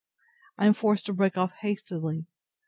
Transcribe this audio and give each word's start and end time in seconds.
I 0.57 0.65
am 0.65 0.73
forced 0.73 1.05
to 1.05 1.13
break 1.13 1.37
off 1.37 1.51
hastily. 1.61 2.25